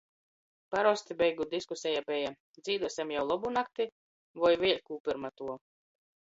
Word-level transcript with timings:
Parosti 0.75 1.17
beigu 1.17 1.45
diskuseja 1.51 2.01
beja: 2.07 2.31
"Dzīduosim 2.55 3.13
jau 3.17 3.27
"Lobu 3.33 3.53
nakti" 3.59 3.87
voi 4.45 4.53
vēļ 4.65 4.83
kū 4.89 4.99
pyrma 5.11 5.33
tuo?". 5.43 5.61